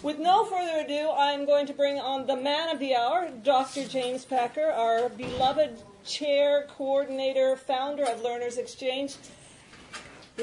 [0.00, 3.84] With no further ado, I'm going to bring on the man of the hour, Dr.
[3.84, 9.16] James Packer, our beloved chair, coordinator, founder of Learners Exchange,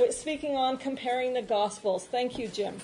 [0.10, 2.04] speaking on comparing the Gospels.
[2.04, 2.76] Thank you, Jim.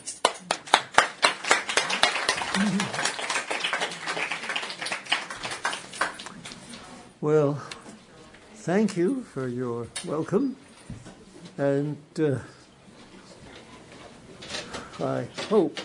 [7.19, 7.61] Well,
[8.55, 10.55] thank you for your welcome,
[11.57, 12.39] and uh,
[15.03, 15.77] I hope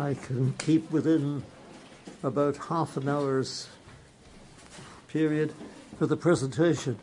[0.00, 1.42] I can keep within
[2.22, 3.68] about half an hour's
[5.08, 5.52] period
[5.98, 7.00] for the presentation.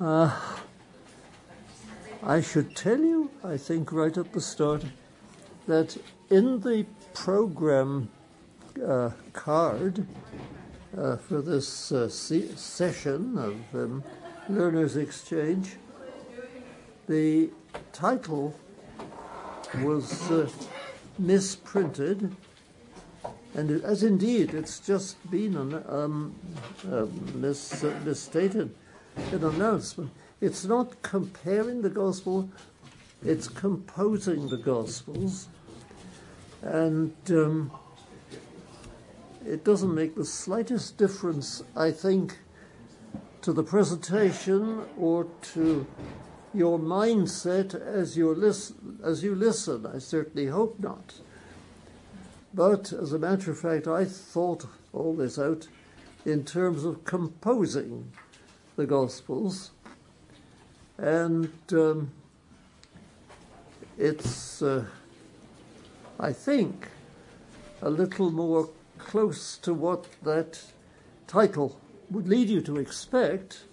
[0.00, 0.38] Uh,
[2.22, 4.84] I should tell you, I think, right at the start,
[5.66, 5.96] that
[6.30, 8.08] in the program
[8.86, 10.06] uh, card
[10.96, 14.04] uh, for this uh, se- session of um,
[14.48, 15.74] Learners Exchange,
[17.08, 17.50] the
[17.92, 18.54] title
[19.82, 20.48] was uh,
[21.18, 22.34] misprinted,
[23.54, 25.56] and it, as indeed it's just been
[25.88, 26.34] um,
[26.90, 28.74] uh, mis, uh, misstated
[29.32, 30.10] an announcement.
[30.40, 32.48] It's not comparing the gospel,
[33.24, 35.48] it's composing the gospels,
[36.62, 37.70] and um,
[39.46, 42.38] it doesn't make the slightest difference, I think,
[43.42, 45.86] to the presentation or to
[46.54, 48.98] your mindset as you listen.
[49.02, 51.14] As you listen, I certainly hope not.
[52.54, 55.68] But as a matter of fact, I thought all this out
[56.24, 58.12] in terms of composing
[58.76, 59.70] the Gospels,
[60.98, 62.10] and um,
[63.98, 64.84] it's, uh,
[66.20, 66.88] I think,
[67.80, 70.60] a little more close to what that
[71.26, 71.80] title
[72.10, 73.64] would lead you to expect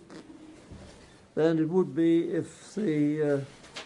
[1.35, 3.39] than it would be if the uh,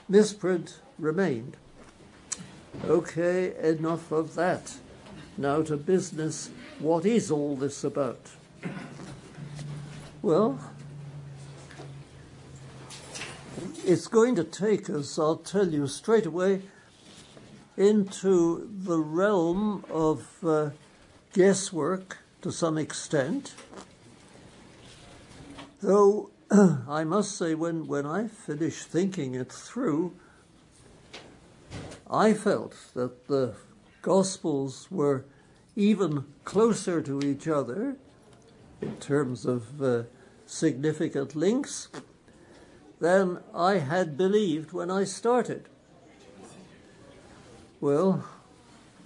[0.10, 1.58] misprint remained.
[2.86, 4.78] Okay, enough of that.
[5.38, 6.50] Now to business.
[6.80, 8.20] What is all this about?
[10.22, 10.60] Well,
[13.86, 16.62] it's going to take us, I'll tell you straight away,
[17.76, 20.70] into the realm of uh,
[21.34, 23.56] guesswork to some extent.
[25.82, 26.30] Though
[26.88, 30.14] I must say, when, when I finished thinking it through,
[32.08, 33.56] I felt that the
[34.04, 35.26] Gospels were
[35.76, 37.96] even closer to each other
[38.82, 40.04] in terms of uh,
[40.46, 41.88] significant links
[43.00, 45.68] than I had believed when I started.
[47.82, 48.26] Well,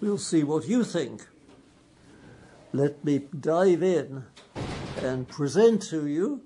[0.02, 1.26] we'll see what you think.
[2.74, 4.26] Let me dive in
[5.02, 6.42] and present to you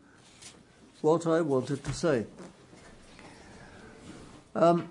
[1.02, 2.26] what I wanted to say.
[4.56, 4.90] Um,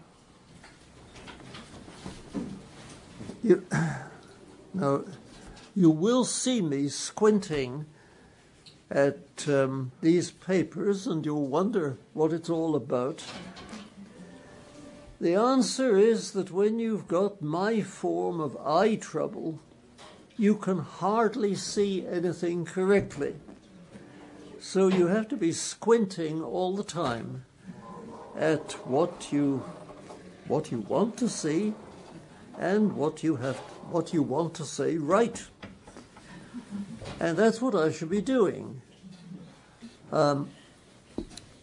[3.42, 3.64] you,
[4.74, 5.04] now,
[5.74, 7.86] you will see me squinting
[8.90, 13.22] at um, these papers and you'll wonder what it's all about.
[15.20, 19.60] The answer is that when you've got my form of eye trouble,
[20.36, 23.34] you can hardly see anything correctly.
[24.62, 27.46] So you have to be squinting all the time
[28.36, 29.64] at what you
[30.48, 31.72] what you want to see
[32.58, 33.56] and what you have
[33.90, 35.42] what you want to say right.
[37.18, 38.82] And that's what I should be doing.
[40.12, 40.50] Um,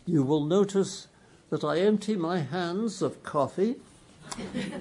[0.08, 1.08] you will notice
[1.52, 3.76] that I empty my hands of coffee.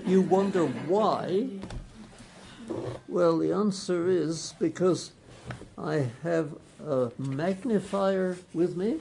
[0.07, 1.49] You wonder why.
[3.09, 5.13] Well, the answer is because
[5.77, 6.57] I have
[6.87, 9.01] a magnifier with me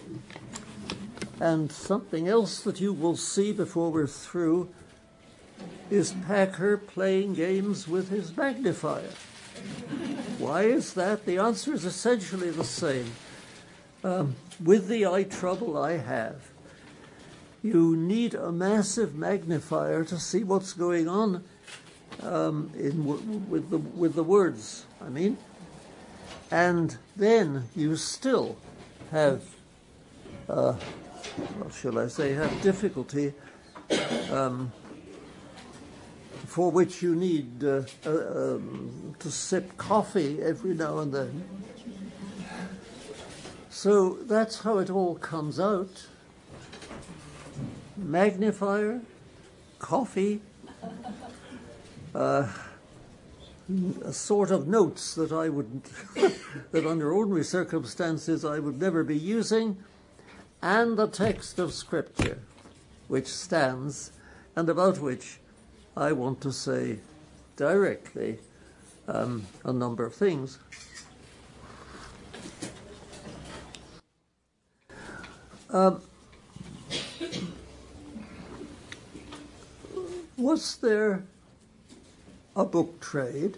[1.40, 4.70] and something else that you will see before we're through
[5.92, 9.12] is Packer playing games with his magnifier.
[10.40, 11.26] Why is that?
[11.26, 13.12] The answer is essentially the same.
[14.04, 16.50] Um, with the eye trouble I have,
[17.62, 21.44] you need a massive magnifier to see what's going on
[22.22, 23.06] um, in,
[23.50, 25.38] with, the, with the words, I mean.
[26.52, 28.58] And then you still
[29.12, 29.44] have,
[30.48, 30.74] uh,
[31.58, 33.34] what shall I say, have difficulty
[34.32, 34.72] um,
[36.46, 41.44] for which you need uh, uh, um, to sip coffee every now and then.
[43.70, 46.08] So that's how it all comes out.
[47.98, 49.02] Magnifier,
[49.80, 50.42] coffee,
[52.14, 52.48] uh,
[54.12, 55.84] sort of notes that I would,
[56.72, 59.78] that under ordinary circumstances I would never be using,
[60.62, 62.40] and the text of Scripture,
[63.08, 64.12] which stands
[64.56, 65.40] and about which
[65.98, 67.00] I want to say
[67.56, 68.40] directly
[69.08, 70.60] um, a number of things.
[75.70, 76.02] Um,
[80.38, 81.24] was there
[82.56, 83.58] a book trade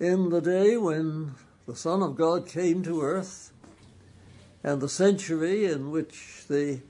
[0.00, 1.32] in the day when
[1.66, 3.52] the Son of God came to earth
[4.64, 6.80] and the century in which the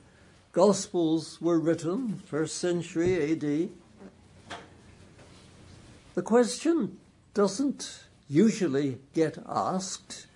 [0.52, 3.68] Gospels were written, first century AD,
[6.14, 6.98] the question
[7.34, 10.26] doesn't usually get asked,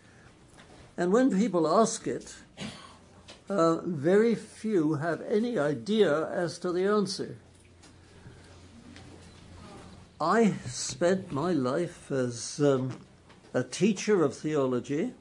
[0.98, 2.34] and when people ask it,
[3.48, 7.38] uh, very few have any idea as to the answer.
[10.22, 12.96] I spent my life as um,
[13.52, 15.14] a teacher of theology,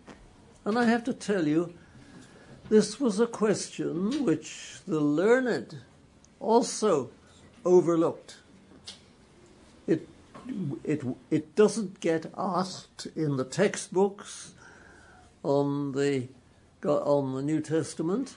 [0.64, 1.74] and I have to tell you,
[2.70, 5.80] this was a question which the learned
[6.40, 7.10] also
[7.66, 8.36] overlooked.
[9.88, 10.08] It,
[10.84, 14.54] it, it doesn't get asked in the textbooks
[15.42, 16.28] on the,
[16.86, 18.36] on the New Testament,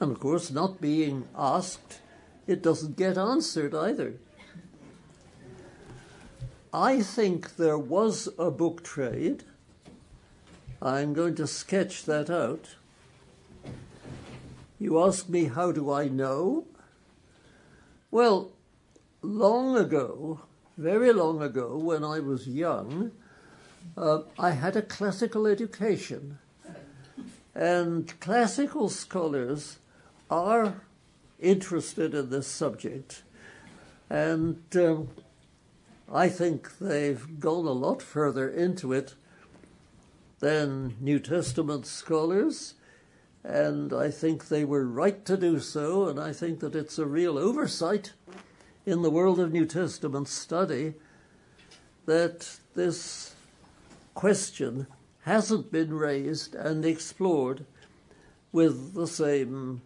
[0.00, 2.00] and of course, not being asked,
[2.48, 4.14] it doesn't get answered either.
[6.74, 9.44] I think there was a book trade.
[10.82, 12.74] I'm going to sketch that out.
[14.80, 16.64] You ask me, how do I know?
[18.10, 18.50] Well,
[19.22, 20.40] long ago,
[20.76, 23.12] very long ago, when I was young,
[23.96, 26.38] uh, I had a classical education.
[27.54, 29.78] And classical scholars
[30.28, 30.82] are
[31.38, 33.22] interested in this subject.
[34.10, 35.10] And um,
[36.12, 39.14] I think they've gone a lot further into it
[40.40, 42.74] than New Testament scholars,
[43.42, 47.06] and I think they were right to do so, and I think that it's a
[47.06, 48.12] real oversight
[48.84, 50.94] in the world of New Testament study
[52.06, 53.34] that this
[54.14, 54.86] question
[55.22, 57.64] hasn't been raised and explored
[58.52, 59.80] with the same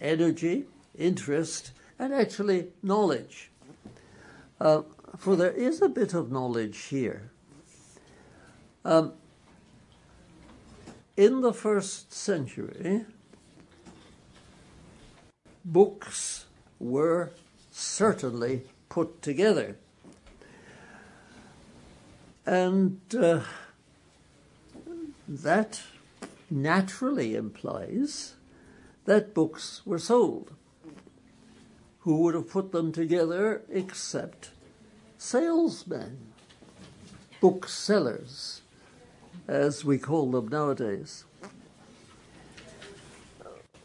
[0.00, 0.64] energy,
[0.98, 3.50] interest, and actually knowledge.
[4.60, 4.82] Uh,
[5.16, 7.30] for there is a bit of knowledge here.
[8.84, 9.12] Um,
[11.16, 13.04] in the first century,
[15.64, 16.46] books
[16.78, 17.30] were
[17.70, 19.76] certainly put together.
[22.44, 23.42] And uh,
[25.28, 25.82] that
[26.50, 28.34] naturally implies
[29.04, 30.52] that books were sold.
[32.00, 34.50] Who would have put them together except
[35.22, 36.18] salesmen,
[37.40, 38.60] booksellers,
[39.46, 41.24] as we call them nowadays.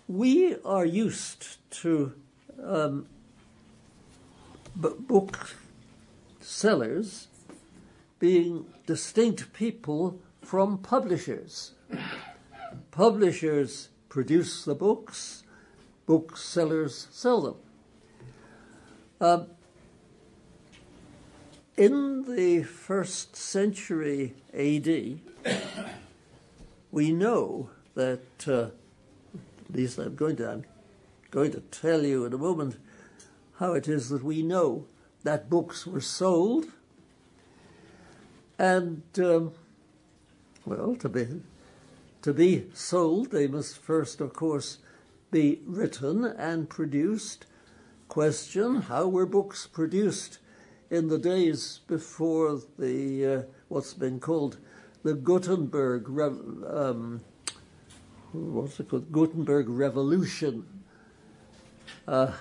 [0.07, 2.13] We are used to
[2.63, 3.05] um,
[4.75, 5.55] book
[6.39, 7.27] sellers
[8.17, 11.73] being distinct people from publishers.
[12.89, 15.43] Publishers produce the books,
[16.07, 17.55] booksellers sell them.
[19.21, 19.43] Uh,
[21.77, 25.19] in the first century AD,
[26.91, 28.69] we know that, uh,
[29.69, 30.65] at least I'm going to, I'm
[31.29, 32.77] going to tell you in a moment
[33.59, 34.85] how it is that we know
[35.23, 36.65] that books were sold.
[38.57, 39.51] And, um,
[40.65, 41.27] well, to be,
[42.23, 44.79] to be sold, they must first, of course,
[45.29, 47.45] be written and produced.
[48.07, 50.39] Question How were books produced?
[50.89, 54.57] In the days before the uh, what's been called
[55.03, 56.07] the Gutenberg
[56.67, 57.21] um,
[58.31, 60.65] what's it called Gutenberg Revolution,
[62.07, 62.31] uh,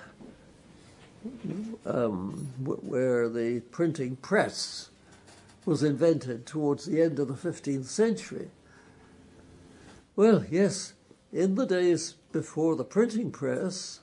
[1.85, 4.89] um, where the printing press
[5.65, 8.49] was invented towards the end of the 15th century.
[10.15, 10.93] Well, yes,
[11.31, 13.99] in the days before the printing press,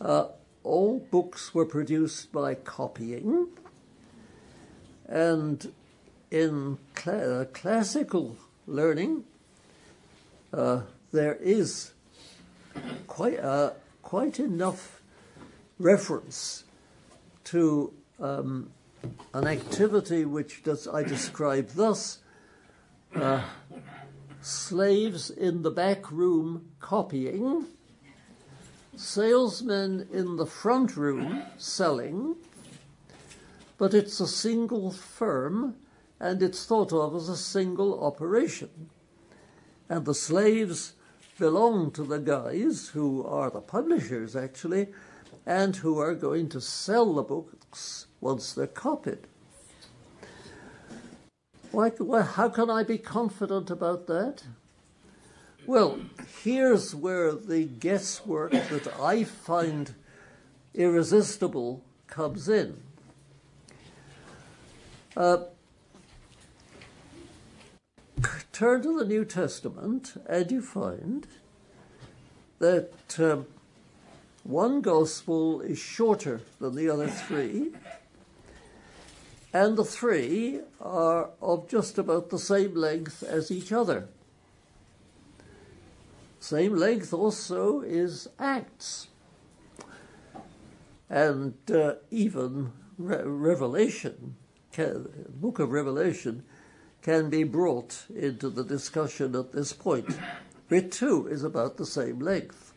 [0.00, 0.28] uh,
[0.70, 3.48] all books were produced by copying,
[5.08, 5.72] and
[6.30, 8.36] in cl- classical
[8.68, 9.24] learning,
[10.52, 11.92] uh, there is
[13.08, 13.72] quite uh,
[14.02, 15.02] quite enough
[15.80, 16.62] reference
[17.42, 18.70] to um,
[19.34, 22.18] an activity which does, I describe thus:
[23.16, 23.42] uh,
[24.40, 27.66] slaves in the back room copying
[29.00, 32.36] salesmen in the front room selling,
[33.78, 35.74] but it's a single firm
[36.20, 38.90] and it's thought of as a single operation.
[39.88, 40.92] And the slaves
[41.38, 44.88] belong to the guys who are the publishers actually,
[45.46, 49.26] and who are going to sell the books once they're copied.
[51.72, 51.90] Why,
[52.20, 54.42] how can I be confident about that?
[55.70, 56.00] Well,
[56.42, 59.94] here's where the guesswork that I find
[60.74, 62.82] irresistible comes in.
[65.16, 65.44] Uh,
[68.52, 71.28] turn to the New Testament and you find
[72.58, 73.46] that um,
[74.42, 77.68] one gospel is shorter than the other three,
[79.52, 84.08] and the three are of just about the same length as each other.
[86.40, 89.08] Same length also is Acts.
[91.10, 94.36] And uh, even Re- Revelation,
[94.72, 96.42] can, book of Revelation,
[97.02, 100.18] can be brought into the discussion at this point.
[100.70, 102.72] It too is about the same length.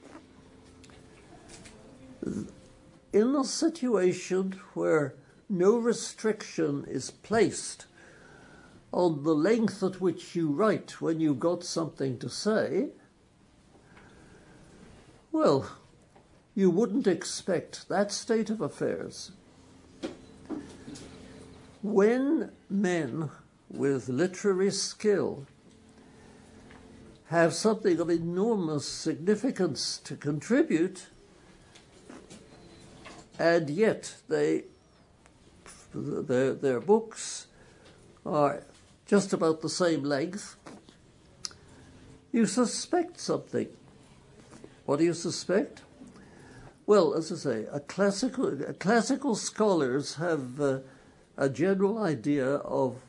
[3.13, 5.15] In a situation where
[5.47, 7.85] no restriction is placed
[8.91, 12.89] on the length at which you write when you've got something to say,
[15.33, 15.65] well,
[16.53, 19.31] you wouldn't expect that state of affairs.
[21.81, 23.31] When men
[23.69, 25.47] with literary skill
[27.25, 31.07] have something of enormous significance to contribute,
[33.39, 34.65] and yet they
[35.95, 37.47] their, their books
[38.23, 38.63] are
[39.07, 40.57] just about the same length,
[42.31, 43.67] you suspect something.
[44.85, 45.81] What do you suspect?
[46.85, 50.79] Well, as I say, classical, classical scholars have uh,
[51.37, 53.01] a general idea of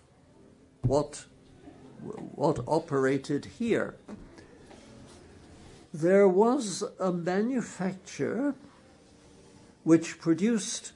[0.83, 1.27] what
[2.35, 3.95] what operated here.
[5.93, 8.55] There was a manufacture
[9.85, 10.93] which produced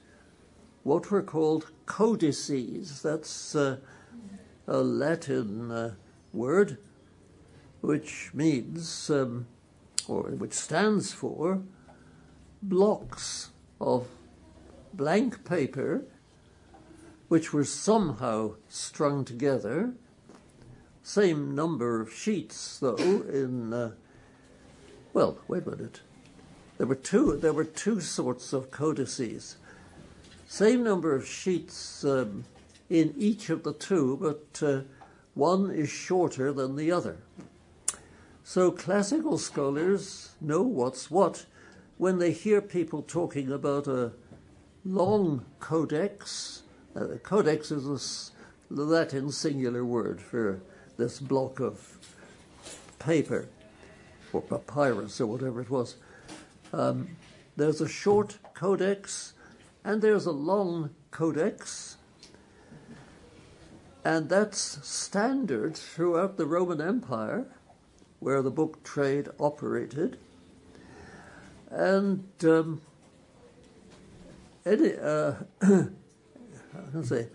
[0.83, 3.01] what were called codices.
[3.01, 3.77] That's uh,
[4.67, 5.95] a Latin uh,
[6.31, 6.77] word
[7.81, 9.47] which means um,
[10.09, 11.61] or which stands for
[12.61, 13.49] blocks
[13.79, 14.07] of
[14.93, 16.03] blank paper
[17.29, 19.93] which were somehow strung together.
[21.03, 23.91] Same number of sheets, though, in uh,
[25.13, 26.01] well, wait a minute.
[26.77, 27.37] There were two.
[27.37, 29.57] There were two sorts of codices.
[30.47, 32.45] Same number of sheets um,
[32.89, 34.81] in each of the two, but uh,
[35.35, 37.17] one is shorter than the other.
[38.49, 41.45] So classical scholars know what's what
[41.99, 44.13] when they hear people talking about a
[44.83, 46.63] long codex.
[46.95, 48.31] Uh, codex is
[48.71, 50.61] a Latin singular word for
[50.97, 51.99] this block of
[52.97, 53.47] paper
[54.33, 55.97] or papyrus or whatever it was.
[56.73, 57.09] Um,
[57.55, 59.33] there's a short codex
[59.83, 61.97] and there's a long codex,
[64.03, 67.45] and that's standard throughout the Roman Empire
[68.19, 70.17] where the book trade operated.
[71.69, 72.81] And um,
[74.65, 77.27] any, uh, I say,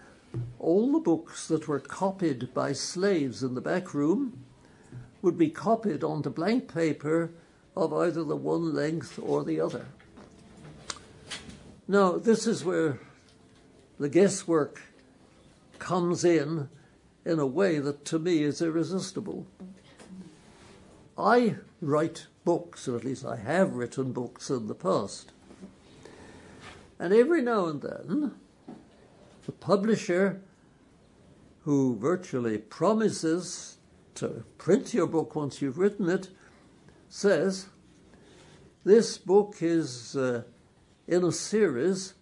[0.58, 4.44] all the books that were copied by slaves in the back room
[5.22, 7.30] would be copied onto blank paper
[7.76, 9.86] of either the one length or the other.
[11.88, 12.98] Now, this is where
[13.98, 14.82] the guesswork
[15.78, 16.68] comes in
[17.24, 19.46] in a way that to me is irresistible.
[21.16, 25.32] I write books, or at least I have written books in the past.
[26.98, 28.34] And every now and then,
[29.46, 30.40] the publisher
[31.62, 33.78] who virtually promises
[34.16, 36.28] to print your book once you've written it
[37.08, 37.66] says,
[38.84, 40.42] This book is uh,
[41.06, 42.14] in a series,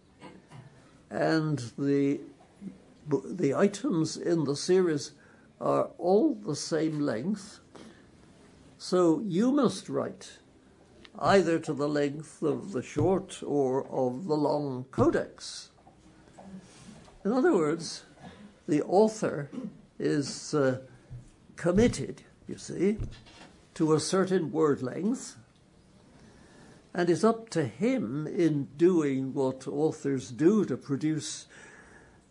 [1.11, 2.21] and the,
[3.09, 5.13] the items in the series
[5.61, 7.61] are all the same length
[8.83, 10.39] so you must write
[11.17, 15.71] either to the length of the short or of the long codex.
[17.25, 18.03] In other words,
[18.67, 19.49] the author
[20.01, 20.81] is uh,
[21.55, 22.99] committed, you see,
[23.75, 25.37] to a certain word length,
[26.93, 31.47] and it's up to him in doing what authors do to produce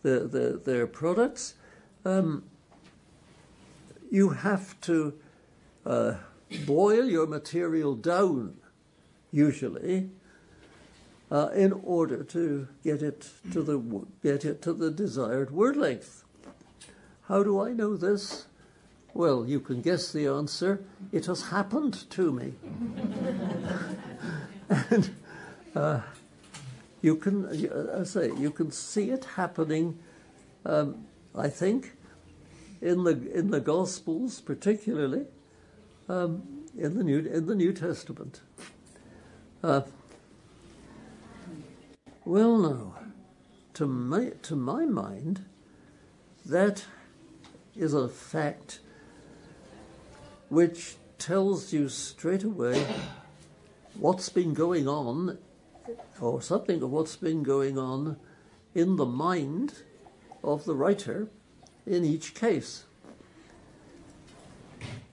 [0.01, 1.53] the, the, their products.
[2.03, 2.43] Um,
[4.11, 5.13] you have to
[5.85, 6.15] uh,
[6.65, 8.57] boil your material down,
[9.31, 10.09] usually,
[11.31, 16.25] uh, in order to get it to the get it to the desired word length.
[17.23, 18.45] How do I know this?
[19.13, 20.83] Well, you can guess the answer.
[21.11, 22.53] It has happened to me.
[24.69, 25.15] and
[25.75, 26.01] uh,
[27.01, 27.47] you can,
[27.97, 29.99] I say, you can see it happening.
[30.65, 31.05] Um,
[31.35, 31.93] I think
[32.81, 35.25] in the in the Gospels, particularly
[36.11, 36.43] um,
[36.77, 38.41] in the New in the New Testament.
[39.63, 39.81] Uh,
[42.25, 42.95] well, no,
[43.75, 45.45] to my to my mind,
[46.45, 46.85] that
[47.75, 48.79] is a fact
[50.49, 52.85] which tells you straight away
[53.97, 55.37] what's been going on,
[56.19, 58.17] or something of what's been going on
[58.75, 59.83] in the mind
[60.43, 61.29] of the writer
[61.85, 62.85] in each case.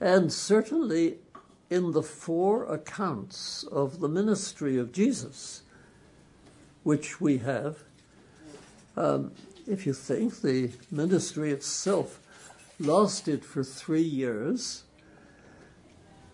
[0.01, 1.17] And certainly
[1.69, 5.63] in the four accounts of the ministry of Jesus,
[6.83, 7.79] which we have,
[8.95, 9.31] um,
[9.67, 12.19] if you think the ministry itself
[12.79, 14.83] lasted for three years,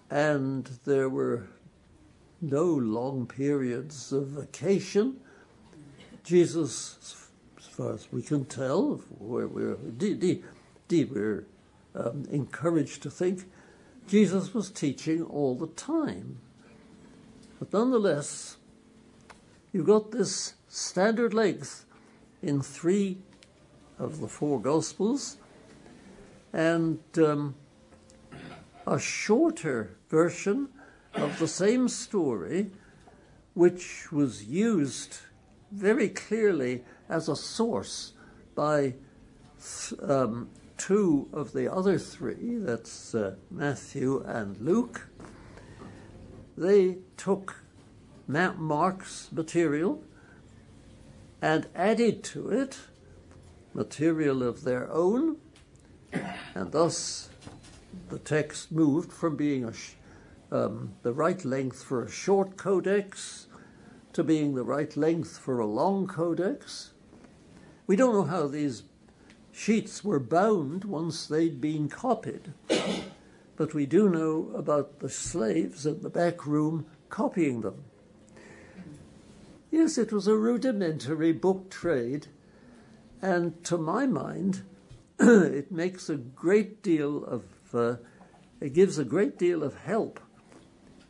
[0.10, 1.48] and there were
[2.40, 5.20] no long periods of vacation.
[6.24, 10.44] Jesus, as far as we can tell, where we're, we're, indeed,
[11.12, 11.46] we're
[11.96, 13.50] um, encouraged to think
[14.08, 16.40] Jesus was teaching all the time.
[17.60, 18.58] But nonetheless,
[19.72, 21.86] you've got this standard length
[22.42, 23.18] in three
[23.98, 25.38] of the four Gospels
[26.54, 27.56] and um,
[28.86, 30.70] a shorter version
[31.14, 32.72] of the same story,
[33.54, 35.18] which was used
[35.72, 38.14] very clearly as a source
[38.54, 38.94] by
[40.04, 45.08] um, two of the other three, that's uh, Matthew and Luke.
[46.58, 47.64] They took
[48.28, 50.04] Mark's material
[51.42, 52.80] and added to it
[53.74, 55.38] material of their own,
[56.56, 57.30] and thus
[58.10, 59.72] the text moved from being
[60.52, 63.48] um, the right length for a short codex
[64.14, 66.94] to being the right length for a long codex.
[67.86, 68.84] We don't know how these
[69.56, 72.54] sheets were bound once they'd been copied,
[73.56, 77.84] but we do know about the slaves in the back room copying them.
[79.72, 82.28] Yes, it was a rudimentary book trade,
[83.22, 84.64] and to my mind,
[85.20, 87.96] it makes a great deal of, uh,
[88.60, 90.20] it gives a great deal of help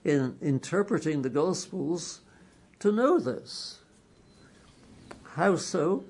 [0.04, 2.22] in interpreting the Gospels
[2.80, 3.80] to know this.
[5.34, 6.06] How so?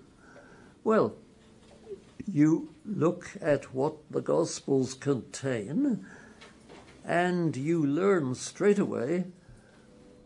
[0.83, 1.15] Well,
[2.31, 6.05] you look at what the Gospels contain
[7.03, 9.25] and you learn straight away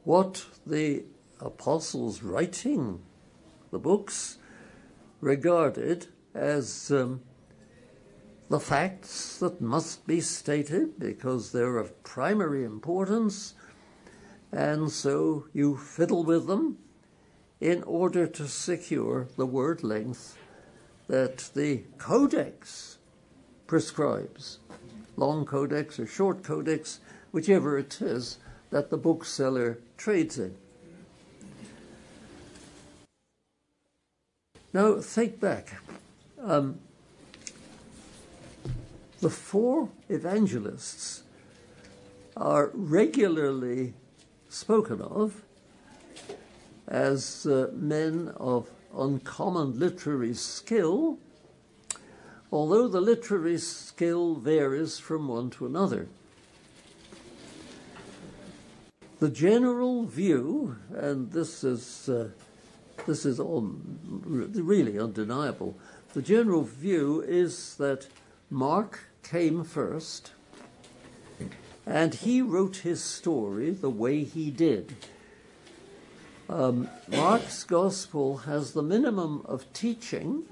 [0.03, 1.03] what the
[1.39, 3.01] apostles writing
[3.71, 4.37] the books
[5.21, 7.21] regarded as um,
[8.49, 13.53] the facts that must be stated because they're of primary importance,
[14.51, 16.77] and so you fiddle with them
[17.61, 20.38] in order to secure the word length
[21.09, 22.99] that the codex
[23.65, 24.59] prescribes
[25.17, 26.99] long codex or short codex,
[27.31, 28.37] whichever it is
[28.69, 30.55] that the bookseller trades in.
[34.71, 35.81] Now, think back.
[36.41, 36.79] Um,
[39.19, 41.23] the four evangelists
[42.37, 43.93] are regularly
[44.47, 45.41] spoken of
[46.87, 51.17] as uh, men of uncommon literary skill,
[52.51, 56.07] although the literary skill varies from one to another.
[59.19, 62.29] The general view, and this is uh,
[63.05, 63.61] this is all
[64.01, 65.77] really undeniable.
[66.13, 68.07] The general view is that
[68.49, 70.31] Mark came first,
[71.85, 74.95] and he wrote his story the way he did.
[76.49, 80.45] Um, Mark's gospel has the minimum of teaching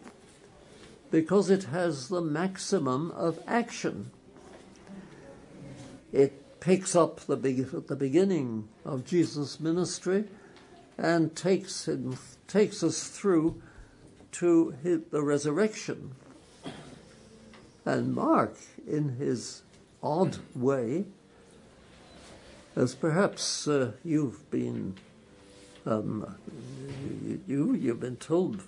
[1.10, 4.12] because it has the maximum of action.
[6.14, 10.26] It picks up the big, at the beginning of Jesus' ministry
[11.00, 12.16] and takes, him,
[12.48, 13.60] takes us through
[14.34, 16.12] to his, the resurrection.
[17.86, 18.56] And Mark,
[18.88, 19.64] in his
[20.04, 21.06] odd way,
[22.76, 24.96] as perhaps uh, you've been
[25.88, 26.36] um,
[27.47, 28.62] you you've been told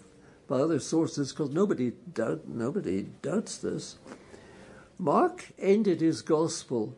[0.47, 3.97] by other sources because nobody doubt nobody doubts this.
[4.97, 6.95] Mark ended his gospel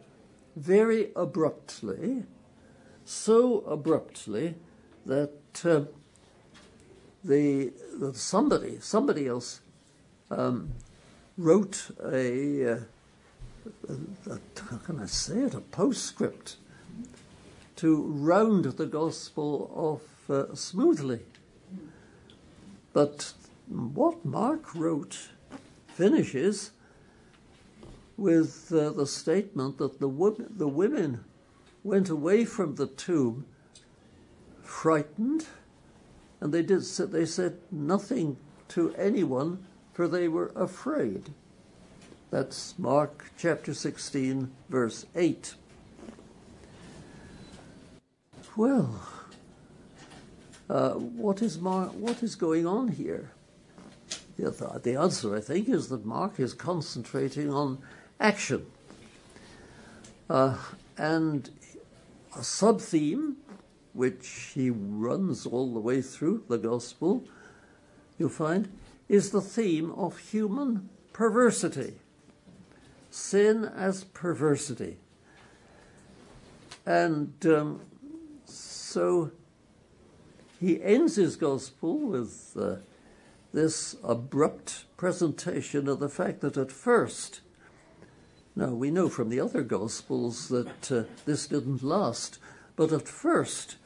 [0.55, 2.23] very abruptly,
[3.03, 4.55] so abruptly
[5.05, 5.81] that uh,
[7.23, 9.61] the that somebody somebody else
[10.29, 10.71] um,
[11.37, 12.79] wrote a, uh,
[13.89, 16.57] a, a, how can I say it a postscript
[17.77, 21.21] to round the gospel off uh, smoothly.
[22.93, 23.33] But
[23.67, 25.29] what Mark wrote
[25.87, 26.71] finishes
[28.17, 31.23] with uh, the statement that the, wo- the women
[31.83, 33.45] went away from the tomb
[34.61, 35.45] frightened,
[36.39, 38.37] and they did they said nothing
[38.69, 41.33] to anyone, for they were afraid.
[42.29, 45.55] That's Mark chapter 16, verse 8.
[48.55, 49.01] Well,
[50.71, 53.31] uh, what is Mar- what is going on here?
[54.37, 57.79] The, the answer, I think, is that Mark is concentrating on
[58.21, 58.65] action.
[60.29, 60.57] Uh,
[60.97, 61.49] and
[62.35, 63.35] a sub theme,
[63.91, 67.25] which he runs all the way through the Gospel,
[68.17, 68.71] you'll find,
[69.09, 71.95] is the theme of human perversity.
[73.09, 74.97] Sin as perversity.
[76.85, 77.81] And um,
[78.45, 79.31] so
[80.61, 82.75] he ends his Gospel with uh,
[83.51, 87.41] this abrupt presentation of the fact that at first
[88.55, 92.37] now, we know from the other Gospels that uh, this didn't last,
[92.75, 93.77] but at first,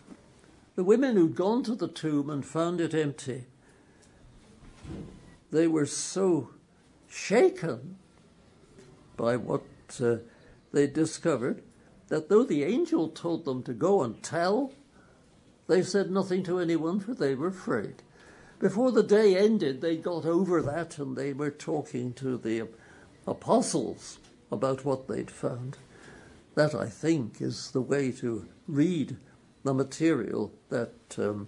[0.76, 3.46] the women who'd gone to the tomb and found it empty,
[5.52, 6.50] they were so
[7.08, 7.98] shaken
[9.16, 9.64] by what
[10.02, 10.18] uh,
[10.74, 11.62] they discovered
[12.08, 14.74] that though the angel told them to go and tell,
[15.67, 18.04] they said nothing to anyone for they were afraid.
[18.60, 22.67] Before the day ended, they got over that and they were talking to the
[23.28, 24.19] apostles
[24.51, 25.78] about what they'd found.
[26.56, 29.17] That, I think, is the way to read
[29.63, 31.47] the material that um,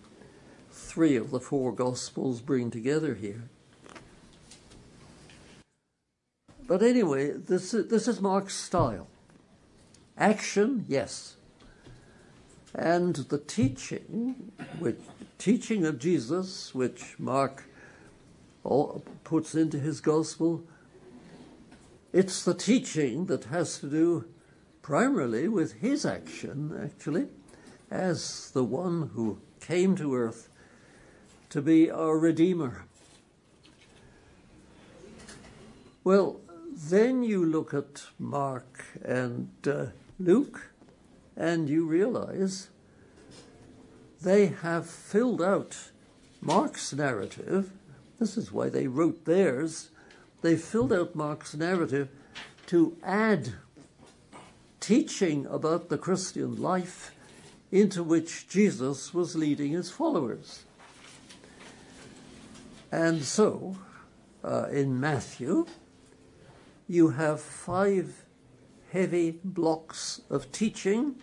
[0.70, 3.44] three of the four Gospels bring together here.
[6.68, 9.08] But anyway, this this is Mark's style.
[10.18, 11.37] Action, yes.
[12.78, 15.00] And the teaching, which
[15.40, 17.64] teaching of Jesus, which Mark
[19.24, 20.64] puts into his gospel,
[22.14, 24.26] it's the teaching that has to do
[24.84, 27.28] primarily with his action, actually,
[27.90, 30.50] as the one who came to earth
[31.50, 32.86] to be our Redeemer.
[36.04, 36.40] Well,
[36.72, 39.88] then you look at Mark and uh,
[40.20, 40.72] Luke,
[41.38, 42.70] and you realize
[44.22, 45.92] they have filled out
[46.42, 47.72] Mark's narrative.
[48.20, 49.90] This is why they wrote theirs
[50.42, 52.10] they filled out Mark's narrative
[52.68, 53.54] to add
[54.80, 57.12] teaching about the Christian life
[57.72, 60.64] into which Jesus was leading his followers.
[62.92, 63.78] And so,
[64.44, 65.66] uh, in Matthew,
[66.88, 68.24] you have five
[68.92, 71.16] heavy blocks of teaching,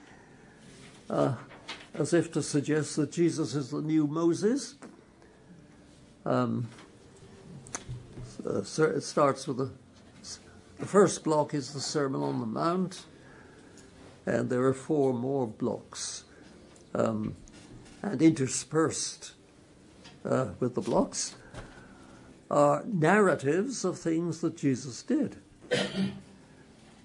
[1.09, 1.35] uh,
[1.95, 4.75] as if to suggest that Jesus is the new Moses.
[6.27, 6.69] Um,
[8.47, 9.71] uh, it starts with the,
[10.79, 13.05] the first block is the Sermon on the Mount,
[14.27, 16.25] and there are four more blocks.
[16.95, 17.37] Um,
[18.03, 19.33] and interspersed
[20.25, 21.37] uh, with the blocks
[22.51, 25.37] are narratives of things that Jesus did.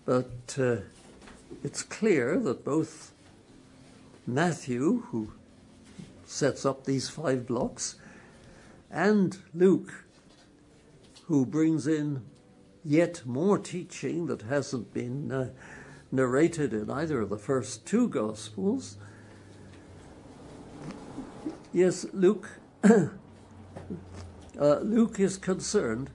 [0.10, 0.78] But uh,
[1.63, 3.12] it's clear that both
[4.26, 5.34] Matthew, who
[6.26, 7.93] sets up these five blocks,
[8.89, 10.06] and Luke,
[11.28, 12.24] who brings in
[12.84, 15.50] yet more teaching that hasn't been uh,
[16.12, 18.98] narrated in either of the first two Gospels.
[21.72, 22.50] Yes, Luke.
[22.84, 23.10] uh,
[24.58, 26.10] Luke is concerned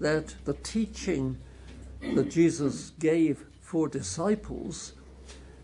[0.00, 1.38] that the teaching
[2.00, 4.94] that Jesus gave for disciples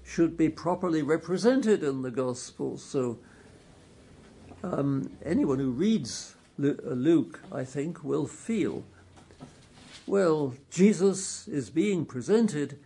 [0.03, 2.83] should be properly represented in the Gospels.
[2.85, 3.19] So,
[4.63, 8.85] um, anyone who reads Luke, I think, will feel
[10.07, 12.79] well, Jesus is being presented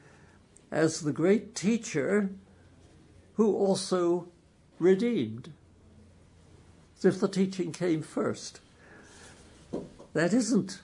[0.71, 2.31] as the great teacher
[3.35, 4.29] who also
[4.79, 5.53] redeemed.
[6.97, 8.61] As if the teaching came first.
[10.13, 10.81] That isn't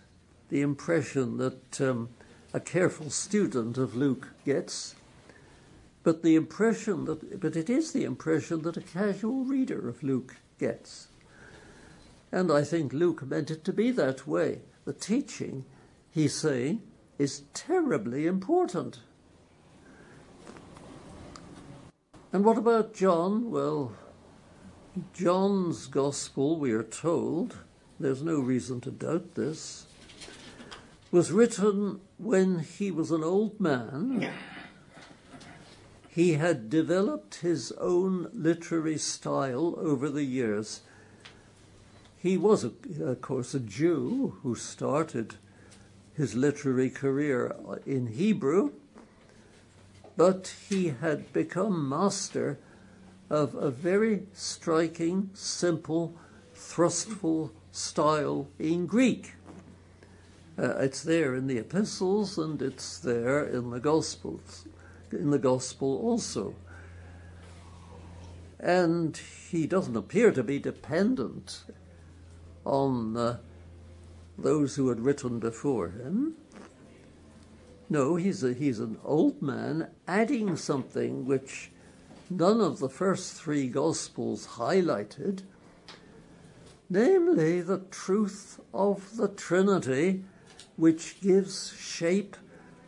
[0.49, 2.09] the impression that um,
[2.55, 4.95] a careful student of Luke gets,
[6.03, 10.37] but the impression that, but it is the impression that a casual reader of Luke
[10.59, 11.09] gets.
[12.33, 14.61] And I think Luke meant it to be that way.
[14.87, 15.67] The teaching
[16.15, 16.81] he's saying,
[17.19, 19.01] is terribly important.
[22.33, 23.51] And what about John?
[23.51, 23.93] Well,
[25.13, 27.57] John's Gospel, we are told,
[27.99, 29.87] there's no reason to doubt this,
[31.15, 34.29] was written when he was an old man.
[36.09, 40.81] He had developed his own literary style over the years.
[42.17, 45.37] he was, of course, a Jew who started
[46.15, 47.55] his literary career
[47.87, 48.73] in Hebrew,
[50.17, 52.59] but he had become master
[53.31, 56.17] of a very striking, simple,
[56.55, 59.35] thrustful style in Greek.
[60.57, 64.67] Uh, it's there in the epistles and it's there in the gospels,
[65.11, 66.55] in the gospel also.
[68.61, 69.17] And
[69.51, 71.65] he doesn't appear to be dependent
[72.65, 73.39] on uh,
[74.39, 76.35] those who had written before him.
[77.91, 81.71] No, he's, a, he's an old man adding something which
[82.31, 85.43] none of the first three Gospels highlighted,
[86.89, 90.25] namely the truth of the Trinity,
[90.77, 92.37] which gives shape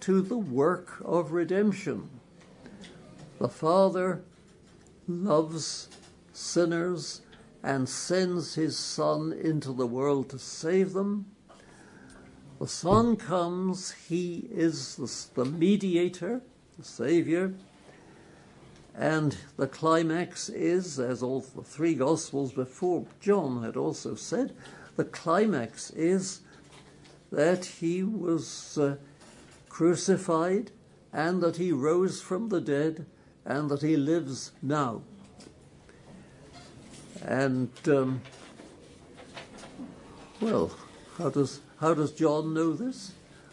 [0.01, 2.09] to the work of redemption.
[3.39, 4.23] The Father
[5.09, 5.89] loves
[6.33, 7.23] sinners
[7.63, 11.27] and sends his Son into the world to save them.
[12.61, 16.43] The Son comes, he is the, mediator,
[16.79, 17.55] the Savior.
[18.95, 24.57] And the climax is, as all the three Gospels before John had also said,
[24.97, 26.41] the climax is
[27.31, 28.97] that he was uh,
[29.69, 30.71] crucified
[31.13, 33.07] and that he rose from the dead
[33.45, 35.03] and that he lives now.
[37.23, 38.21] And, um,
[40.41, 40.77] well,
[41.19, 43.13] how does, how does John know this?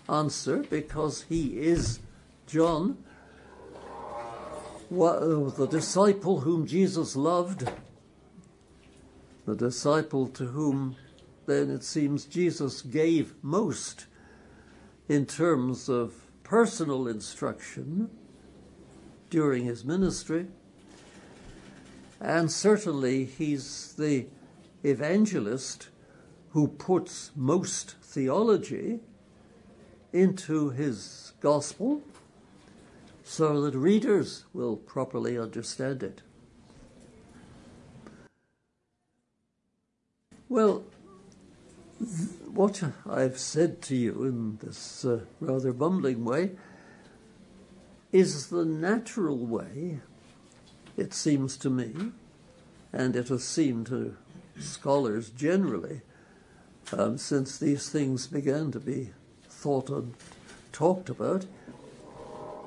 [0.09, 1.99] Answer because he is
[2.45, 2.97] John,
[4.89, 7.69] the disciple whom Jesus loved,
[9.45, 10.95] the disciple to whom
[11.45, 14.05] then it seems Jesus gave most
[15.09, 18.09] in terms of personal instruction
[19.29, 20.47] during his ministry.
[22.19, 24.27] And certainly he's the
[24.83, 25.89] evangelist
[26.51, 28.99] who puts most theology
[30.13, 32.01] into his gospel
[33.23, 36.21] so that readers will properly understand it.
[40.47, 40.83] Well,
[42.53, 46.51] what I've said to you in this uh, rather bumbling way
[48.11, 49.99] is the natural way
[50.95, 52.11] it seems to me,
[52.91, 54.15] and it has seemed to
[54.59, 56.01] scholars generally,
[56.91, 59.09] um, since these things began to be
[59.49, 60.13] thought and
[60.71, 61.45] talked about,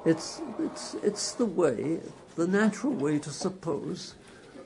[0.05, 2.01] it's, it's, it's the way,
[2.35, 4.15] the natural way to suppose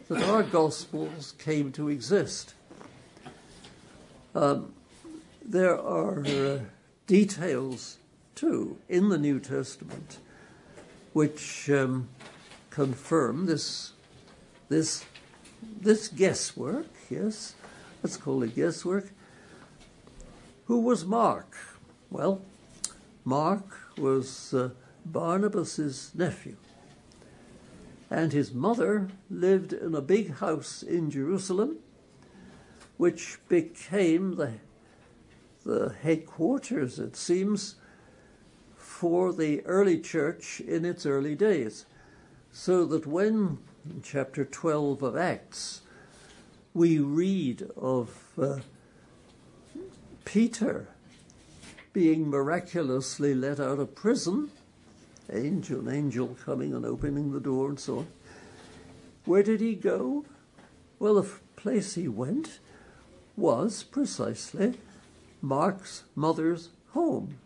[0.08, 2.54] that our Gospels came to exist.
[4.34, 4.74] Um,
[5.44, 6.58] there are uh,
[7.06, 7.98] details,
[8.34, 10.18] too, in the New Testament
[11.12, 12.08] which um,
[12.70, 13.92] confirm this
[14.68, 15.04] this
[15.80, 16.86] this guesswork.
[17.08, 17.54] Yes,
[18.02, 19.10] let's call it guesswork.
[20.66, 21.56] Who was Mark?
[22.10, 22.42] Well,
[23.24, 23.66] Mark
[23.98, 24.70] was uh,
[25.04, 26.56] Barnabas's nephew,
[28.08, 31.78] and his mother lived in a big house in Jerusalem,
[33.00, 34.52] which became the
[35.64, 37.76] the headquarters, it seems,
[38.76, 41.86] for the early church in its early days.
[42.52, 43.58] So that when,
[43.88, 45.80] in chapter 12 of Acts,
[46.74, 48.58] we read of uh,
[50.26, 50.88] Peter
[51.94, 54.50] being miraculously let out of prison,
[55.32, 58.08] angel, an angel coming and opening the door and so on.
[59.24, 60.26] Where did he go?
[60.98, 62.58] Well, the place he went
[63.36, 64.74] was precisely
[65.40, 67.38] Mark's mother's home.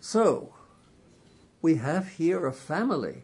[0.00, 0.54] So,
[1.62, 3.22] we have here a family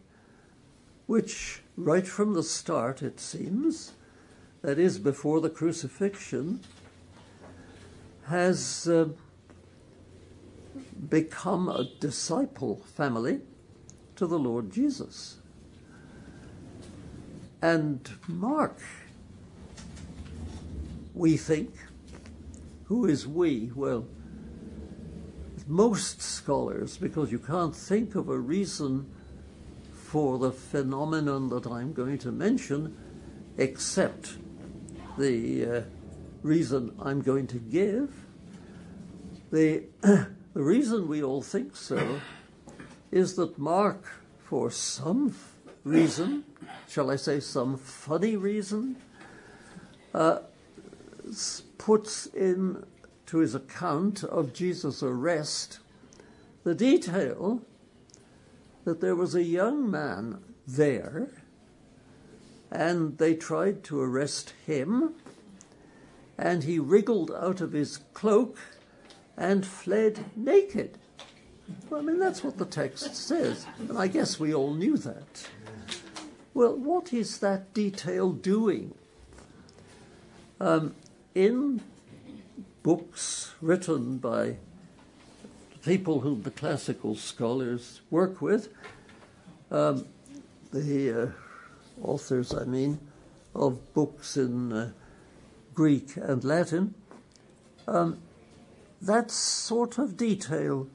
[1.05, 3.93] which, right from the start, it seems,
[4.61, 6.61] that is, before the crucifixion,
[8.27, 9.09] has uh,
[11.09, 13.41] become a disciple family
[14.15, 15.37] to the Lord Jesus.
[17.61, 18.79] And Mark,
[21.13, 21.75] we think,
[22.85, 23.71] who is we?
[23.75, 24.05] Well,
[25.67, 29.09] most scholars, because you can't think of a reason
[29.91, 32.95] for the phenomenon that I'm going to mention
[33.57, 34.37] except
[35.17, 35.81] the uh,
[36.41, 38.13] reason I'm going to give.
[39.51, 42.19] The, the reason we all think so
[43.11, 44.05] is that Mark,
[44.39, 45.35] for some
[45.83, 46.43] reason,
[46.87, 48.95] shall I say some funny reason,
[50.13, 50.39] uh,
[51.77, 52.83] puts in
[53.25, 55.79] to his account of Jesus' arrest
[56.63, 57.61] the detail
[58.85, 61.29] that there was a young man there
[62.71, 65.13] and they tried to arrest him
[66.37, 68.57] and he wriggled out of his cloak
[69.37, 70.97] and fled naked.
[71.89, 75.47] Well, I mean, that's what the text says, and I guess we all knew that.
[76.53, 78.93] Well, what is that detail doing?
[80.59, 80.95] Um,
[81.35, 81.81] in
[82.83, 84.57] books written by
[85.83, 88.69] people whom the classical scholars work with,
[89.71, 90.05] um,
[90.71, 91.27] the uh,
[92.01, 92.99] authors, I mean,
[93.55, 94.91] of books in uh,
[95.73, 96.95] Greek and Latin,
[97.87, 98.19] um,
[99.01, 100.87] that sort of detail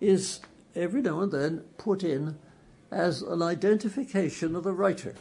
[0.00, 0.40] is
[0.74, 2.38] every now and then put in
[2.90, 5.14] as an identification of the writer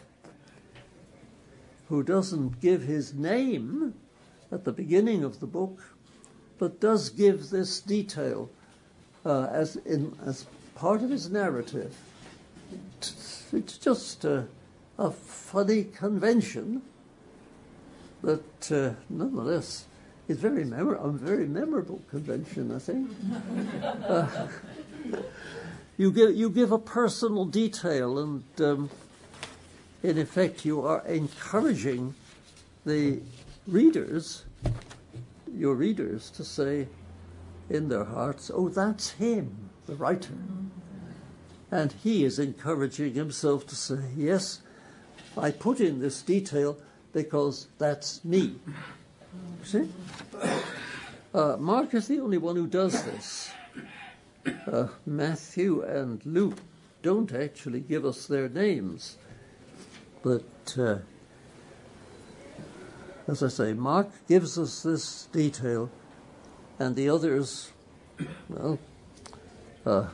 [1.91, 3.93] who doesn't give his name
[4.49, 5.83] at the beginning of the book,
[6.57, 8.49] but does give this detail
[9.25, 11.93] uh, as, in, as part of his narrative.
[13.51, 14.43] It's just uh,
[14.97, 16.81] a funny convention
[18.23, 19.83] that uh, nonetheless
[20.29, 23.11] is very a very memorable convention, I think.
[24.07, 24.47] uh,
[25.97, 28.89] you give you give a personal detail, and um,
[30.03, 32.15] in effect, you are encouraging
[32.85, 33.19] the
[33.67, 34.43] readers,
[35.53, 36.87] your readers, to say
[37.69, 40.33] in their hearts, "Oh, that's him, the writer,"
[41.69, 44.61] and he is encouraging himself to say, "Yes,
[45.37, 46.77] I put in this detail."
[47.13, 48.55] because that's me.
[49.63, 49.87] See?
[51.33, 53.51] Uh, Mark is the only one who does this.
[54.67, 56.57] Uh, Matthew and Luke
[57.03, 59.17] don't actually give us their names.
[60.23, 60.97] But uh,
[63.27, 65.89] as I say, Mark gives us this detail,
[66.79, 67.71] and the others,
[68.49, 68.79] well,
[69.85, 70.07] uh,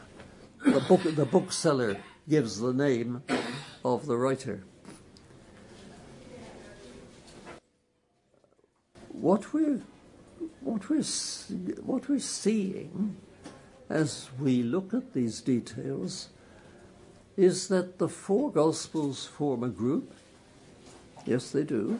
[0.63, 1.97] the, book, the bookseller
[2.29, 3.23] gives the name
[3.83, 4.63] of the writer.
[9.19, 9.81] what we're
[10.61, 11.03] what we're
[11.83, 13.15] what we're seeing
[13.89, 16.29] as we look at these details
[17.37, 20.11] is that the four gospels form a group
[21.25, 21.99] yes they do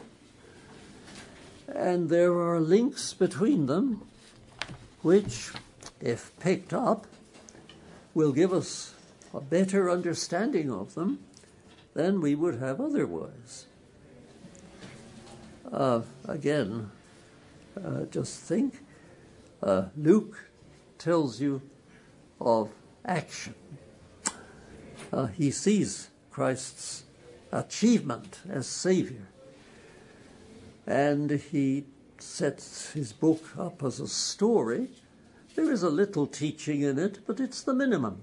[1.74, 4.02] and there are links between them
[5.02, 5.52] which
[6.00, 7.06] if picked up
[8.14, 8.94] will give us
[9.32, 11.18] a better understanding of them
[11.94, 13.66] than we would have otherwise
[15.72, 16.90] uh, again
[17.84, 18.80] uh, just think.
[19.62, 20.48] Uh, Luke
[20.98, 21.62] tells you
[22.40, 22.70] of
[23.04, 23.54] action.
[25.12, 27.04] Uh, he sees Christ's
[27.52, 29.26] achievement as Savior.
[30.86, 31.84] And he
[32.18, 34.88] sets his book up as a story.
[35.54, 38.20] There is a little teaching in it, but it's the minimum.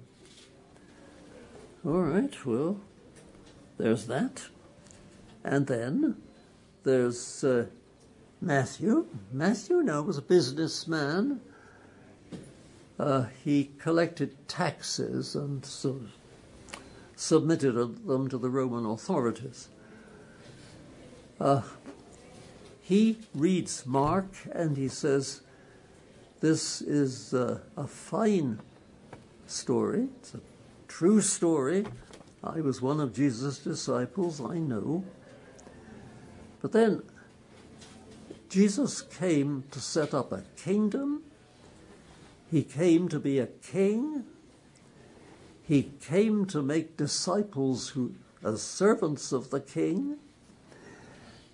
[1.86, 2.80] All right, well,
[3.78, 4.42] there's that.
[5.44, 6.22] And then
[6.84, 7.66] there's uh,
[8.42, 9.08] Matthew.
[9.32, 11.42] Matthew now was a businessman.
[12.98, 16.00] Uh, he collected taxes and so
[17.16, 17.74] submitted
[18.06, 19.70] them to the Roman authorities.
[21.40, 21.62] Uh,
[22.82, 25.42] he reads Mark and he says,
[26.42, 28.60] This is uh, a fine
[29.48, 30.08] story.
[30.20, 30.42] It's a
[30.88, 31.86] true story.
[32.44, 35.04] I was one of Jesus' disciples, I know.
[36.62, 37.02] But then
[38.50, 41.24] Jesus came to set up a kingdom.
[42.52, 44.26] He came to be a king.
[45.68, 50.18] He came to make disciples who, as servants of the king.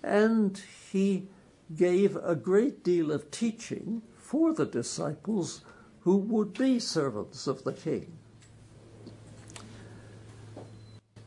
[0.02, 1.28] And he
[1.74, 5.62] gave a great deal of teaching for the disciples
[6.00, 8.12] who would be servants of the king.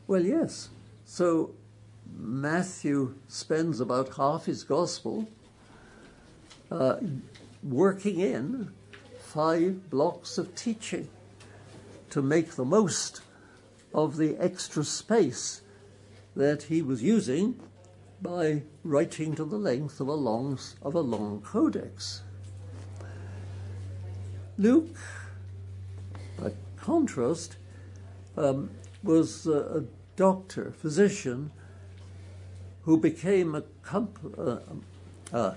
[0.05, 0.69] Well, yes.
[1.05, 1.55] So
[2.15, 5.27] Matthew spends about half his gospel
[6.69, 6.97] uh,
[7.63, 8.71] working in
[9.17, 11.09] five blocks of teaching
[12.15, 13.19] to make the most
[13.93, 15.59] of the extra space
[16.33, 17.59] that he was using
[18.21, 22.21] by writing to the length of a long, of a long codex.
[24.57, 24.95] Luke,
[26.39, 27.57] by contrast,
[28.37, 28.69] um,
[29.03, 29.83] was a, a,
[30.15, 31.51] doctor, physician,
[32.83, 34.59] who became a, comp- uh,
[35.33, 35.53] uh,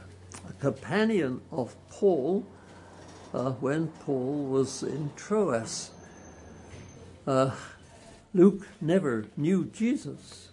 [0.49, 2.45] a companion of Paul
[3.33, 5.93] uh, when Paul was in Troas.
[7.29, 7.51] Uh,
[8.33, 10.49] Luke never knew Jesus,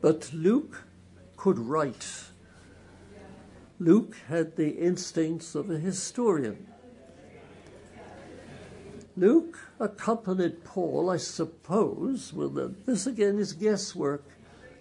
[0.00, 0.84] but Luke
[1.36, 2.06] could write.
[3.80, 6.68] Luke had the instincts of a historian.
[9.16, 14.22] Luke accompanied Paul, I suppose, well, this again is guesswork.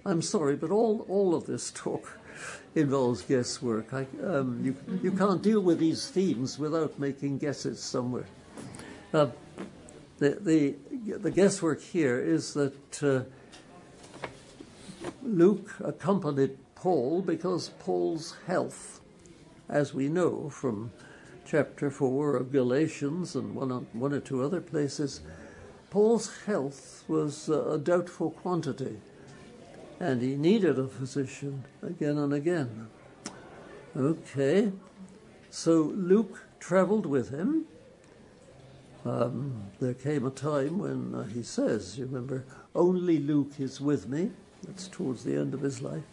[0.05, 2.19] I'm sorry, but all, all of this talk
[2.75, 3.91] involves guesswork.
[3.91, 8.27] I, um, you, you can't deal with these themes without making guesses somewhere.
[9.11, 9.27] Uh,
[10.19, 10.75] the, the,
[11.17, 13.23] the guesswork here is that uh,
[15.21, 19.01] Luke accompanied Paul because Paul's health,
[19.69, 20.91] as we know from
[21.45, 25.21] chapter 4 of Galatians and one, one or two other places,
[25.89, 28.97] Paul's health was a doubtful quantity
[29.99, 32.87] and he needed a physician again and again.
[33.95, 34.71] Okay,
[35.49, 37.65] so Luke traveled with him.
[39.05, 44.07] Um, there came a time when uh, he says, you remember, only Luke is with
[44.07, 44.31] me.
[44.65, 46.03] That's towards the end of his life.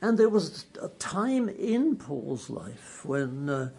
[0.00, 3.70] And there was a time in Paul's life when uh,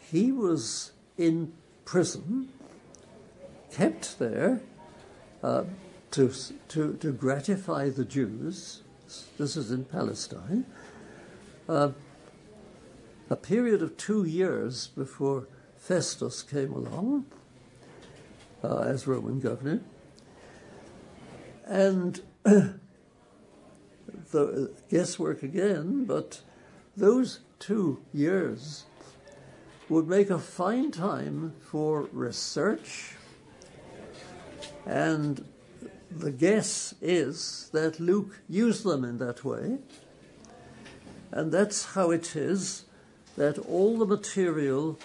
[0.00, 1.52] he was in
[1.84, 2.48] prison,
[3.72, 4.60] kept there
[5.42, 5.64] uh,
[6.10, 6.32] to,
[6.68, 8.82] to, to gratify the Jews.
[9.38, 10.66] This is in Palestine.
[11.68, 11.90] Uh,
[13.30, 15.46] a period of two years before
[15.88, 17.24] Festus came along
[18.62, 19.80] uh, as Roman governor.
[21.64, 22.80] And the
[24.90, 26.42] guesswork again, but
[26.94, 28.84] those two years
[29.88, 33.14] would make a fine time for research.
[34.84, 35.42] And
[36.10, 39.78] the guess is that Luke used them in that way.
[41.30, 42.84] And that's how it is
[43.38, 44.98] that all the material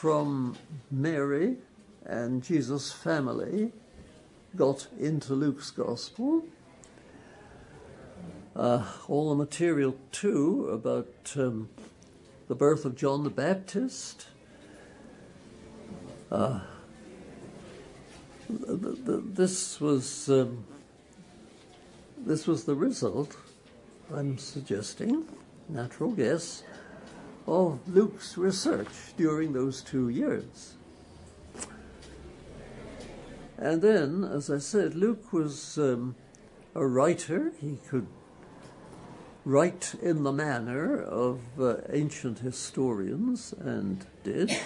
[0.00, 0.56] from
[0.90, 1.56] Mary
[2.04, 3.72] and Jesus' family
[4.56, 6.44] got into Luke's gospel.
[8.56, 11.68] Uh, all the material, too, about um,
[12.48, 14.26] the birth of John the Baptist.
[16.30, 16.60] Uh,
[18.50, 20.64] this was um,
[22.18, 23.36] this was the result.
[24.12, 25.24] I'm suggesting,
[25.68, 26.62] natural guess,
[27.46, 30.74] of Luke's research during those two years.
[33.58, 36.16] And then, as I said, Luke was um,
[36.74, 37.52] a writer.
[37.60, 38.06] He could
[39.44, 44.56] write in the manner of uh, ancient historians, and did.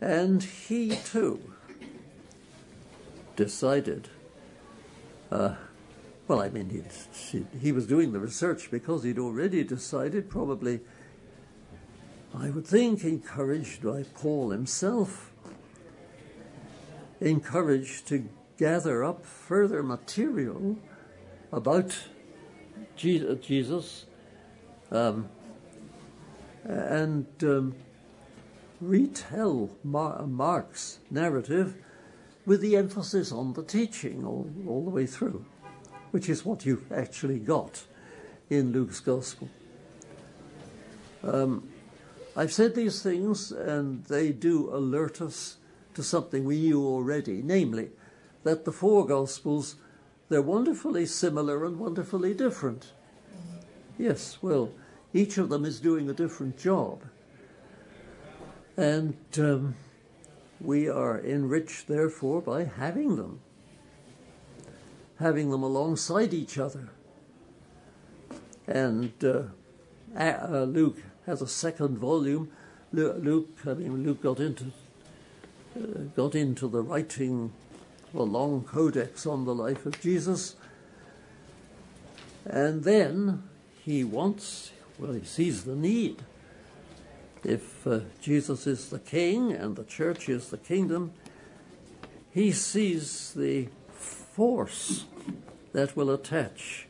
[0.00, 1.40] and he too
[3.36, 4.08] decided.
[5.30, 5.56] Uh,
[6.26, 10.80] well, I mean, he, he was doing the research because he'd already decided, probably,
[12.34, 15.32] I would think, encouraged by Paul himself,
[17.20, 20.78] encouraged to gather up further material
[21.52, 21.96] about
[22.96, 24.06] Jesus
[24.90, 25.28] um,
[26.64, 27.74] and um,
[28.80, 31.74] retell Mark's narrative
[32.46, 35.44] with the emphasis on the teaching all, all the way through,
[36.14, 37.82] which is what you've actually got
[38.48, 39.48] in Luke's Gospel.
[41.24, 41.68] Um,
[42.36, 45.56] I've said these things, and they do alert us
[45.94, 47.88] to something we knew already, namely
[48.44, 49.74] that the four Gospels
[50.28, 52.92] they're wonderfully similar and wonderfully different.
[53.98, 54.70] Yes, well,
[55.12, 57.02] each of them is doing a different job.
[58.76, 59.74] And um,
[60.60, 63.40] we are enriched, therefore, by having them,
[65.24, 66.90] having them alongside each other.
[68.66, 69.44] And uh,
[70.14, 72.50] uh, Luke has a second volume.
[72.92, 74.66] Luke, I mean, Luke got into
[75.76, 77.50] uh, got into the writing
[78.12, 80.56] of a long codex on the life of Jesus.
[82.44, 83.44] And then
[83.82, 86.22] he wants, well, he sees the need.
[87.42, 91.12] If uh, Jesus is the king and the church is the kingdom,
[92.30, 93.68] he sees the
[94.34, 95.04] force
[95.72, 96.88] that will attach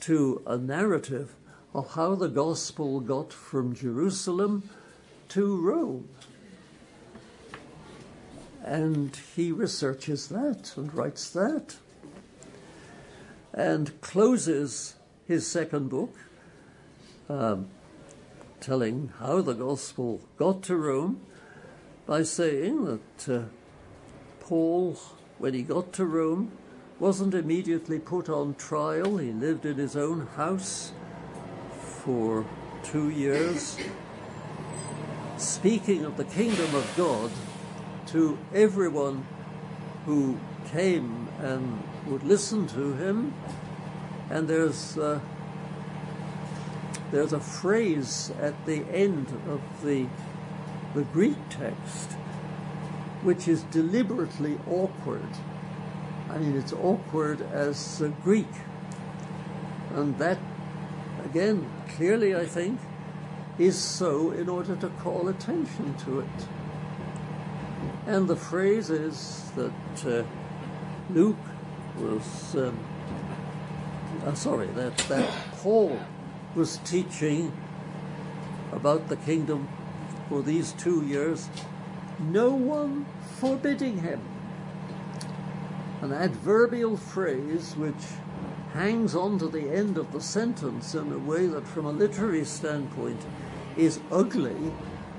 [0.00, 1.34] to a narrative
[1.74, 4.62] of how the gospel got from Jerusalem
[5.28, 6.08] to Rome.
[8.64, 11.76] And he researches that and writes that.
[13.52, 14.94] And closes
[15.26, 16.14] his second book,
[17.28, 17.68] um,
[18.60, 21.20] telling how the gospel got to Rome,
[22.06, 23.42] by saying that uh,
[24.40, 24.96] Paul,
[25.38, 26.52] when he got to Rome,
[26.98, 29.18] wasn't immediately put on trial.
[29.18, 30.92] He lived in his own house
[31.80, 32.46] for
[32.82, 33.76] two years,
[35.36, 37.30] speaking of the kingdom of God
[38.06, 39.26] to everyone
[40.06, 40.38] who
[40.72, 43.34] came and would listen to him.
[44.30, 45.20] And there's uh,
[47.12, 50.06] there's a phrase at the end of the
[50.94, 52.16] the Greek text
[53.22, 55.28] which is deliberately awkward.
[56.30, 58.48] I mean, it's awkward as uh, Greek.
[59.94, 60.38] And that,
[61.24, 62.80] again, clearly, I think,
[63.58, 66.46] is so in order to call attention to it.
[68.06, 70.24] And the phrase is that uh,
[71.10, 71.36] Luke
[71.98, 72.78] was, um,
[74.24, 75.98] uh, sorry, that, that Paul
[76.54, 77.52] was teaching
[78.72, 79.68] about the kingdom
[80.28, 81.48] for these two years,
[82.18, 83.06] no one
[83.38, 84.20] forbidding him.
[86.02, 87.94] An adverbial phrase which
[88.72, 92.44] hangs on to the end of the sentence in a way that, from a literary
[92.44, 93.24] standpoint,
[93.76, 94.72] is ugly,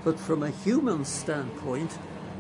[0.04, 1.98] but from a human standpoint,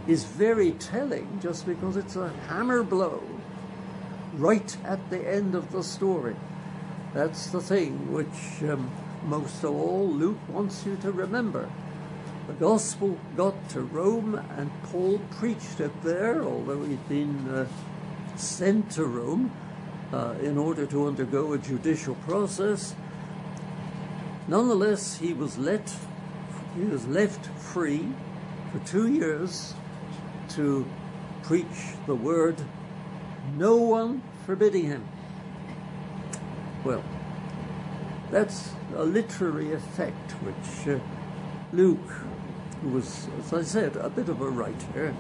[0.08, 3.22] is very telling just because it's a hammer blow
[4.34, 6.36] right at the end of the story.
[7.14, 8.92] That's the thing which, um,
[9.26, 11.70] most of all, Luke wants you to remember.
[12.48, 17.68] The gospel got to Rome, and Paul preached it there, although he'd been uh,
[18.38, 19.52] sent to Rome
[20.14, 22.96] uh, in order to undergo a judicial process.
[24.48, 25.94] Nonetheless, he was let
[26.78, 28.08] he was left free
[28.72, 29.74] for two years
[30.50, 30.86] to
[31.44, 32.56] preach the word,
[33.58, 35.08] no one forbidding him.
[36.86, 37.04] Well,
[38.32, 41.00] that's a literary effect which uh,
[41.74, 42.27] Luke,
[42.82, 45.16] who was, as I said, a bit of a writer,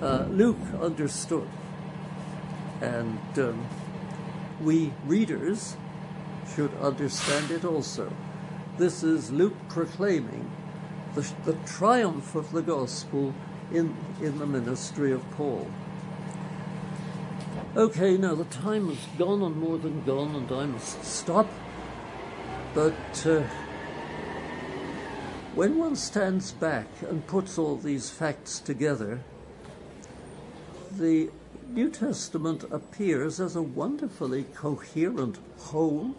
[0.00, 1.48] uh, Luke understood.
[2.80, 3.66] And um,
[4.62, 5.76] we readers
[6.54, 8.12] should understand it also.
[8.76, 10.50] This is Luke proclaiming
[11.14, 13.34] the, the triumph of the gospel
[13.72, 15.70] in, in the ministry of Paul.
[17.76, 21.48] Okay, now the time has gone and more than gone, and I must stop.
[22.72, 23.42] But uh,
[25.54, 29.20] when one stands back and puts all these facts together,
[30.98, 31.30] the
[31.68, 36.16] New Testament appears as a wonderfully coherent whole,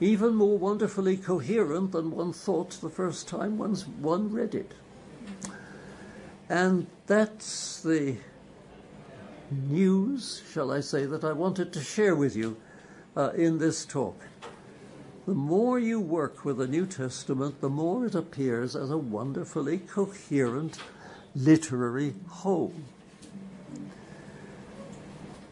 [0.00, 4.72] even more wonderfully coherent than one thought the first time one read it.
[6.48, 8.16] And that's the
[9.50, 12.56] news, shall I say, that I wanted to share with you
[13.16, 14.18] uh, in this talk.
[15.26, 19.78] The more you work with the New Testament, the more it appears as a wonderfully
[19.78, 20.78] coherent
[21.34, 22.72] literary whole.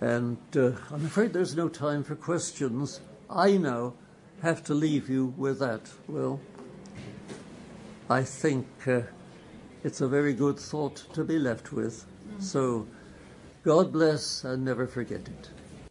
[0.01, 3.01] And uh, I'm afraid there's no time for questions.
[3.29, 3.95] I now
[4.43, 5.91] have to leave you with that.
[6.09, 6.41] Well,
[8.09, 8.67] I think.
[8.87, 9.03] Uh,
[9.85, 12.07] it's a very good thought to be left with.
[12.41, 12.87] So
[13.65, 15.51] God bless and never forget it.